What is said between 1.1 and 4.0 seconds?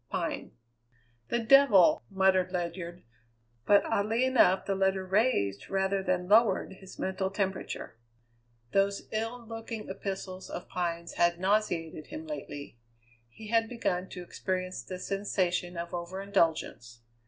"The devil!" muttered Ledyard; but